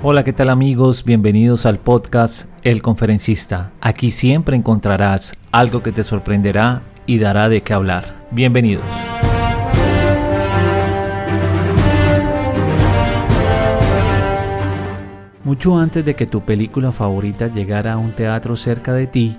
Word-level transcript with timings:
Hola, 0.00 0.22
¿qué 0.22 0.32
tal 0.32 0.48
amigos? 0.48 1.04
Bienvenidos 1.04 1.66
al 1.66 1.80
podcast 1.80 2.48
El 2.62 2.82
Conferencista. 2.82 3.72
Aquí 3.80 4.12
siempre 4.12 4.54
encontrarás 4.54 5.36
algo 5.50 5.82
que 5.82 5.90
te 5.90 6.04
sorprenderá 6.04 6.82
y 7.04 7.18
dará 7.18 7.48
de 7.48 7.62
qué 7.62 7.74
hablar. 7.74 8.24
Bienvenidos. 8.30 8.84
Mucho 15.42 15.76
antes 15.76 16.04
de 16.04 16.14
que 16.14 16.26
tu 16.26 16.42
película 16.42 16.92
favorita 16.92 17.48
llegara 17.48 17.94
a 17.94 17.98
un 17.98 18.12
teatro 18.12 18.54
cerca 18.54 18.92
de 18.92 19.08
ti, 19.08 19.36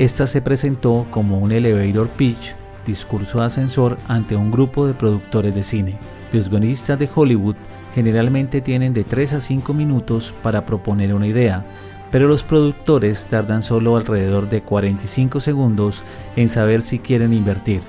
esta 0.00 0.26
se 0.26 0.42
presentó 0.42 1.06
como 1.12 1.38
un 1.38 1.52
elevator 1.52 2.08
pitch, 2.08 2.56
discurso 2.84 3.38
de 3.38 3.44
ascensor 3.46 3.98
ante 4.08 4.36
un 4.36 4.50
grupo 4.50 4.86
de 4.86 4.94
productores 4.94 5.54
de 5.54 5.62
cine. 5.62 5.98
Los 6.32 6.48
guionistas 6.48 6.98
de 6.98 7.08
Hollywood 7.14 7.56
generalmente 7.94 8.60
tienen 8.60 8.94
de 8.94 9.04
3 9.04 9.34
a 9.34 9.40
5 9.40 9.74
minutos 9.74 10.32
para 10.42 10.64
proponer 10.64 11.14
una 11.14 11.26
idea, 11.26 11.64
pero 12.10 12.28
los 12.28 12.42
productores 12.42 13.26
tardan 13.26 13.62
solo 13.62 13.96
alrededor 13.96 14.48
de 14.48 14.62
45 14.62 15.40
segundos 15.40 16.02
en 16.36 16.48
saber 16.48 16.82
si 16.82 16.98
quieren 16.98 17.32
invertir. 17.32 17.80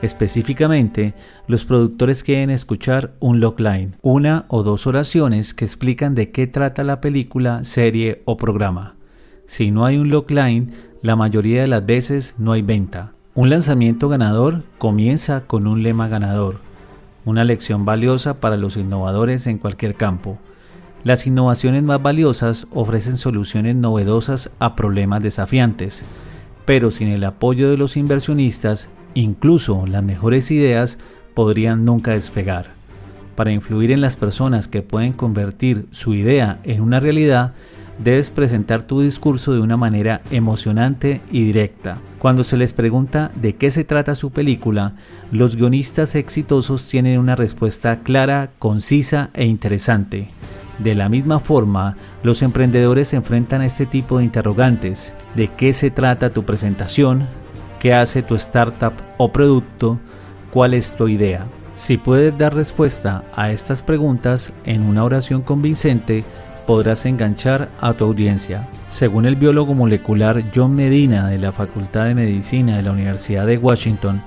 Específicamente, 0.00 1.14
los 1.48 1.64
productores 1.64 2.22
quieren 2.22 2.50
escuchar 2.50 3.14
un 3.18 3.40
logline, 3.40 3.96
una 4.00 4.44
o 4.48 4.62
dos 4.62 4.86
oraciones 4.86 5.54
que 5.54 5.64
explican 5.64 6.14
de 6.14 6.30
qué 6.30 6.46
trata 6.46 6.84
la 6.84 7.00
película, 7.00 7.64
serie 7.64 8.22
o 8.24 8.36
programa. 8.36 8.94
Si 9.46 9.70
no 9.70 9.86
hay 9.86 9.96
un 9.96 10.10
logline, 10.10 10.72
la 11.02 11.16
mayoría 11.16 11.62
de 11.62 11.68
las 11.68 11.84
veces 11.84 12.34
no 12.38 12.52
hay 12.52 12.62
venta. 12.62 13.14
Un 13.38 13.50
lanzamiento 13.50 14.08
ganador 14.08 14.64
comienza 14.78 15.42
con 15.46 15.68
un 15.68 15.84
lema 15.84 16.08
ganador, 16.08 16.56
una 17.24 17.44
lección 17.44 17.84
valiosa 17.84 18.40
para 18.40 18.56
los 18.56 18.76
innovadores 18.76 19.46
en 19.46 19.58
cualquier 19.58 19.94
campo. 19.94 20.38
Las 21.04 21.24
innovaciones 21.24 21.84
más 21.84 22.02
valiosas 22.02 22.66
ofrecen 22.74 23.16
soluciones 23.16 23.76
novedosas 23.76 24.50
a 24.58 24.74
problemas 24.74 25.22
desafiantes, 25.22 26.02
pero 26.64 26.90
sin 26.90 27.06
el 27.06 27.22
apoyo 27.22 27.70
de 27.70 27.76
los 27.76 27.96
inversionistas 27.96 28.88
Incluso 29.14 29.86
las 29.86 30.02
mejores 30.02 30.50
ideas 30.50 30.98
podrían 31.34 31.84
nunca 31.84 32.14
despegar. 32.14 32.72
Para 33.36 33.52
influir 33.52 33.92
en 33.92 34.00
las 34.00 34.16
personas 34.16 34.66
que 34.66 34.82
pueden 34.82 35.12
convertir 35.12 35.86
su 35.92 36.14
idea 36.14 36.58
en 36.64 36.80
una 36.80 36.98
realidad, 36.98 37.54
debes 37.98 38.30
presentar 38.30 38.84
tu 38.84 39.00
discurso 39.00 39.52
de 39.52 39.60
una 39.60 39.76
manera 39.76 40.22
emocionante 40.30 41.20
y 41.30 41.44
directa. 41.44 41.98
Cuando 42.18 42.44
se 42.44 42.56
les 42.56 42.72
pregunta 42.72 43.30
de 43.34 43.56
qué 43.56 43.70
se 43.70 43.84
trata 43.84 44.14
su 44.14 44.30
película, 44.30 44.94
los 45.32 45.56
guionistas 45.56 46.14
exitosos 46.14 46.84
tienen 46.84 47.18
una 47.18 47.36
respuesta 47.36 48.00
clara, 48.00 48.50
concisa 48.58 49.30
e 49.34 49.44
interesante. 49.44 50.28
De 50.78 50.94
la 50.94 51.08
misma 51.08 51.40
forma, 51.40 51.96
los 52.22 52.42
emprendedores 52.42 53.08
se 53.08 53.16
enfrentan 53.16 53.62
a 53.62 53.66
este 53.66 53.86
tipo 53.86 54.18
de 54.18 54.24
interrogantes. 54.24 55.12
¿De 55.34 55.48
qué 55.48 55.72
se 55.72 55.90
trata 55.90 56.30
tu 56.30 56.44
presentación? 56.44 57.26
qué 57.78 57.94
hace 57.94 58.22
tu 58.22 58.34
startup 58.34 58.92
o 59.16 59.32
producto, 59.32 59.98
cuál 60.50 60.74
es 60.74 60.92
tu 60.96 61.08
idea. 61.08 61.46
Si 61.74 61.96
puedes 61.96 62.36
dar 62.36 62.54
respuesta 62.54 63.24
a 63.36 63.52
estas 63.52 63.82
preguntas 63.82 64.52
en 64.64 64.82
una 64.82 65.04
oración 65.04 65.42
convincente, 65.42 66.24
podrás 66.68 67.06
enganchar 67.06 67.70
a 67.80 67.94
tu 67.94 68.04
audiencia. 68.04 68.68
Según 68.90 69.24
el 69.24 69.36
biólogo 69.36 69.72
molecular 69.72 70.42
John 70.54 70.74
Medina 70.74 71.26
de 71.28 71.38
la 71.38 71.50
Facultad 71.50 72.04
de 72.04 72.14
Medicina 72.14 72.76
de 72.76 72.82
la 72.82 72.92
Universidad 72.92 73.46
de 73.46 73.56
Washington, 73.56 74.20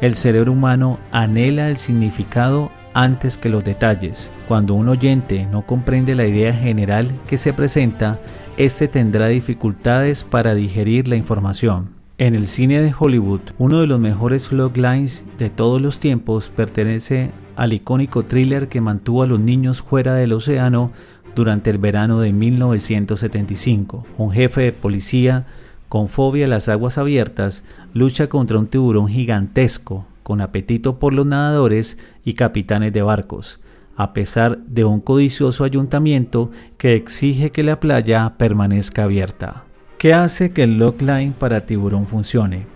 el 0.00 0.14
cerebro 0.14 0.52
humano 0.52 1.00
anhela 1.10 1.68
el 1.68 1.76
significado 1.76 2.70
antes 2.94 3.36
que 3.36 3.48
los 3.48 3.64
detalles. 3.64 4.30
Cuando 4.46 4.74
un 4.74 4.88
oyente 4.88 5.44
no 5.50 5.62
comprende 5.62 6.14
la 6.14 6.28
idea 6.28 6.54
general 6.54 7.10
que 7.26 7.36
se 7.36 7.52
presenta, 7.52 8.20
éste 8.56 8.86
tendrá 8.86 9.26
dificultades 9.26 10.22
para 10.22 10.54
digerir 10.54 11.08
la 11.08 11.16
información. 11.16 11.88
En 12.16 12.36
el 12.36 12.46
cine 12.46 12.80
de 12.80 12.94
Hollywood, 12.96 13.40
uno 13.58 13.80
de 13.80 13.88
los 13.88 13.98
mejores 13.98 14.52
lines 14.52 15.24
de 15.36 15.50
todos 15.50 15.82
los 15.82 15.98
tiempos 15.98 16.48
pertenece 16.54 17.32
al 17.58 17.72
icónico 17.72 18.24
thriller 18.24 18.68
que 18.68 18.80
mantuvo 18.80 19.24
a 19.24 19.26
los 19.26 19.40
niños 19.40 19.82
fuera 19.82 20.14
del 20.14 20.32
océano 20.32 20.92
durante 21.34 21.70
el 21.70 21.78
verano 21.78 22.20
de 22.20 22.32
1975. 22.32 24.06
Un 24.16 24.32
jefe 24.32 24.62
de 24.62 24.72
policía 24.72 25.46
con 25.88 26.08
fobia 26.08 26.46
a 26.46 26.48
las 26.48 26.68
aguas 26.68 26.98
abiertas 26.98 27.64
lucha 27.94 28.28
contra 28.28 28.58
un 28.58 28.66
tiburón 28.66 29.08
gigantesco 29.08 30.06
con 30.22 30.42
apetito 30.42 30.98
por 30.98 31.14
los 31.14 31.24
nadadores 31.24 31.96
y 32.22 32.34
capitanes 32.34 32.92
de 32.92 33.00
barcos, 33.00 33.60
a 33.96 34.12
pesar 34.12 34.58
de 34.58 34.84
un 34.84 35.00
codicioso 35.00 35.64
ayuntamiento 35.64 36.50
que 36.76 36.94
exige 36.94 37.50
que 37.50 37.64
la 37.64 37.80
playa 37.80 38.34
permanezca 38.36 39.04
abierta. 39.04 39.64
¿Qué 39.96 40.12
hace 40.12 40.52
que 40.52 40.64
el 40.64 40.76
logline 40.76 41.32
para 41.32 41.62
tiburón 41.62 42.06
funcione? 42.06 42.66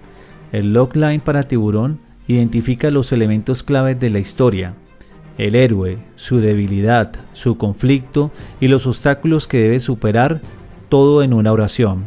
El 0.50 0.72
logline 0.72 1.20
para 1.20 1.42
tiburón 1.42 2.00
identifica 2.26 2.90
los 2.90 3.12
elementos 3.12 3.62
claves 3.62 4.00
de 4.00 4.08
la 4.08 4.18
historia, 4.18 4.74
el 5.38 5.54
héroe, 5.54 5.98
su 6.16 6.38
debilidad, 6.38 7.12
su 7.32 7.56
conflicto 7.56 8.30
y 8.60 8.68
los 8.68 8.86
obstáculos 8.86 9.46
que 9.46 9.58
debe 9.58 9.80
superar, 9.80 10.40
todo 10.88 11.22
en 11.22 11.32
una 11.32 11.52
oración. 11.52 12.04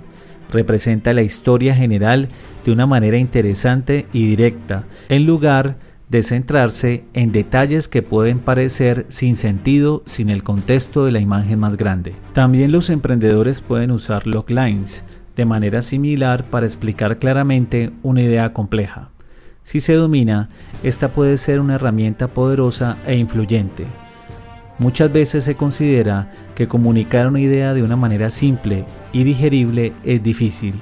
Representa 0.52 1.13
la 1.13 1.24
historia 1.24 1.75
general 1.75 2.30
de 2.66 2.72
una 2.72 2.86
manera 2.86 3.18
interesante 3.18 4.06
y 4.13 4.28
directa, 4.28 4.86
en 5.09 5.25
lugar 5.25 5.78
de 6.09 6.22
centrarse 6.22 7.03
en 7.13 7.31
detalles 7.31 7.88
que 7.88 8.03
pueden 8.03 8.40
parecer 8.40 9.06
sin 9.09 9.36
sentido 9.36 10.03
sin 10.06 10.30
el 10.30 10.44
contexto 10.44 11.06
de 11.06 11.12
la 11.12 11.19
imagen 11.19 11.59
más 11.59 11.78
grande. 11.78 12.13
También 12.34 12.72
los 12.72 12.90
emprendedores 12.90 13.62
pueden 13.62 13.92
usar 13.92 14.28
loglines 14.28 15.03
de 15.36 15.46
manera 15.46 15.81
similar 15.81 16.46
para 16.46 16.66
explicar 16.66 17.19
claramente 17.19 17.92
una 18.03 18.22
idea 18.22 18.53
compleja. 18.53 19.09
Si 19.66 19.80
se 19.80 19.94
domina, 19.94 20.50
esta 20.84 21.08
puede 21.09 21.38
ser 21.38 21.59
una 21.59 21.76
herramienta 21.76 22.28
poderosa 22.28 22.98
e 23.08 23.16
influyente. 23.16 23.88
Muchas 24.78 25.12
veces 25.12 25.44
se 25.44 25.56
considera 25.56 26.30
que 26.53 26.68
comunicar 26.68 27.28
una 27.28 27.40
idea 27.40 27.74
de 27.74 27.81
una 27.81 27.96
manera 27.96 28.30
simple 28.30 28.86
y 29.12 29.24
digerible 29.24 29.94
es 30.04 30.22
difícil. 30.22 30.75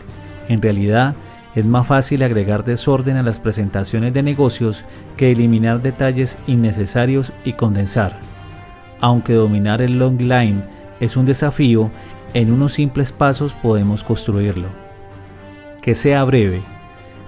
En 0.49 0.61
realidad, 0.61 1.15
es 1.55 1.63
más 1.65 1.87
fácil 1.87 2.23
agregar 2.23 2.65
desorden 2.65 3.15
a 3.15 3.23
las 3.23 3.39
presentaciones 3.39 4.13
de 4.13 4.21
negocios 4.21 4.83
que 5.15 5.31
eliminar 5.31 5.81
detalles 5.81 6.37
innecesarios 6.45 7.31
y 7.45 7.53
condensar. 7.53 8.19
Aunque 8.99 9.31
dominar 9.31 9.81
el 9.81 9.97
long 9.97 10.19
line 10.19 10.61
es 10.99 11.15
un 11.15 11.25
desafío, 11.25 11.89
en 12.33 12.51
unos 12.51 12.73
simples 12.73 13.13
pasos 13.13 13.53
podemos 13.53 14.03
construirlo. 14.03 14.67
Que 15.81 15.95
sea 15.95 16.25
breve. 16.25 16.63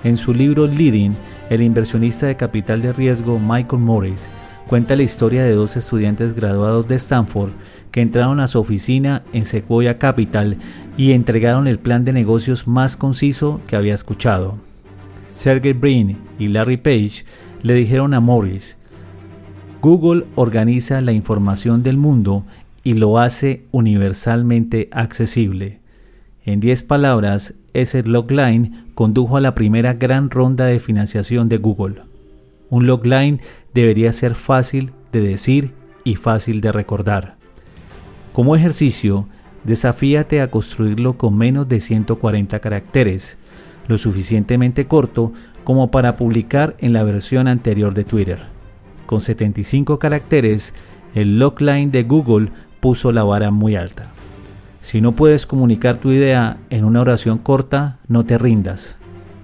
En 0.03 0.17
su 0.17 0.33
libro 0.33 0.67
Leading, 0.67 1.15
el 1.49 1.61
inversionista 1.61 2.25
de 2.27 2.35
capital 2.35 2.81
de 2.81 2.93
riesgo 2.93 3.39
Michael 3.39 3.81
Morris 3.81 4.27
cuenta 4.67 4.95
la 4.95 5.03
historia 5.03 5.43
de 5.43 5.53
dos 5.53 5.77
estudiantes 5.77 6.33
graduados 6.33 6.87
de 6.87 6.95
Stanford 6.95 7.51
que 7.91 8.01
entraron 8.01 8.39
a 8.39 8.47
su 8.47 8.59
oficina 8.59 9.23
en 9.31 9.45
Sequoia 9.45 9.99
Capital 9.99 10.57
y 10.97 11.11
entregaron 11.11 11.67
el 11.67 11.77
plan 11.77 12.03
de 12.03 12.13
negocios 12.13 12.67
más 12.67 12.97
conciso 12.97 13.61
que 13.67 13.75
había 13.75 13.93
escuchado. 13.93 14.57
Sergey 15.31 15.73
Brin 15.73 16.17
y 16.39 16.47
Larry 16.47 16.77
Page 16.77 17.25
le 17.61 17.73
dijeron 17.73 18.13
a 18.13 18.19
Morris, 18.19 18.77
Google 19.81 20.25
organiza 20.35 20.99
la 21.01 21.11
información 21.11 21.83
del 21.83 21.97
mundo 21.97 22.43
y 22.83 22.93
lo 22.93 23.19
hace 23.19 23.65
universalmente 23.71 24.89
accesible. 24.91 25.79
En 26.45 26.59
10 26.59 26.83
palabras, 26.83 27.55
ese 27.73 28.03
logline 28.03 28.85
condujo 28.93 29.35
a 29.35 29.41
la 29.41 29.55
primera 29.55 29.95
gran 29.95 30.29
ronda 30.29 30.65
de 30.65 30.79
financiación 30.79 31.49
de 31.49 31.57
Google. 31.57 32.03
Un 32.69 32.85
logline 32.85 33.41
debería 33.73 34.13
ser 34.13 34.35
fácil 34.35 34.91
de 35.11 35.21
decir 35.21 35.71
y 36.03 36.17
fácil 36.17 36.61
de 36.61 36.71
recordar. 36.71 37.35
Como 38.31 38.55
ejercicio, 38.55 39.27
desafíate 39.63 40.39
a 40.39 40.51
construirlo 40.51 41.17
con 41.17 41.35
menos 41.35 41.67
de 41.67 41.79
140 41.79 42.59
caracteres, 42.59 43.37
lo 43.87 43.97
suficientemente 43.97 44.85
corto 44.85 45.33
como 45.63 45.89
para 45.89 46.15
publicar 46.15 46.75
en 46.77 46.93
la 46.93 47.01
versión 47.01 47.47
anterior 47.47 47.95
de 47.95 48.03
Twitter. 48.03 48.39
Con 49.07 49.19
75 49.19 49.97
caracteres, 49.97 50.75
el 51.15 51.39
logline 51.39 51.89
de 51.89 52.03
Google 52.03 52.49
puso 52.81 53.11
la 53.11 53.23
vara 53.23 53.49
muy 53.49 53.75
alta. 53.75 54.11
Si 54.85 55.01
no 55.01 55.15
puedes 55.15 55.47
comunicar 55.47 55.97
tu 55.97 56.11
idea 56.11 56.57
en 56.69 56.85
una 56.85 57.01
oración 57.01 57.39
corta, 57.39 57.97
no 58.07 58.23
te 58.23 58.37
rindas. 58.37 58.97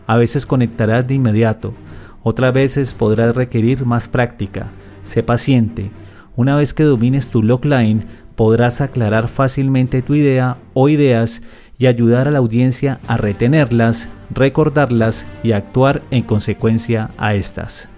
A 0.05 0.15
veces 0.15 0.45
conectarás 0.45 1.07
de 1.07 1.15
inmediato, 1.15 1.73
otras 2.21 2.53
veces 2.53 2.93
podrás 2.93 3.35
requerir 3.35 3.83
más 3.83 4.07
práctica. 4.07 4.67
Sé 5.01 5.23
paciente. 5.23 5.89
Una 6.35 6.55
vez 6.57 6.75
que 6.75 6.83
domines 6.83 7.29
tu 7.29 7.41
logline, 7.41 8.05
podrás 8.35 8.81
aclarar 8.81 9.29
fácilmente 9.29 10.03
tu 10.03 10.13
idea 10.13 10.57
o 10.75 10.89
ideas 10.89 11.41
y 11.79 11.87
ayudar 11.87 12.27
a 12.27 12.31
la 12.31 12.37
audiencia 12.37 12.99
a 13.07 13.17
retenerlas, 13.17 14.09
recordarlas 14.29 15.25
y 15.41 15.53
actuar 15.53 16.03
en 16.11 16.21
consecuencia 16.21 17.09
a 17.17 17.33
estas. 17.33 17.89